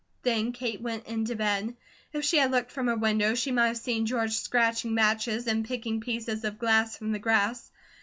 [0.23, 1.75] Then Kate went in to bed.
[2.11, 5.63] If she had looked from her window, she might have seen George scratching matches and
[5.63, 7.69] picking pieces of glass from the grass.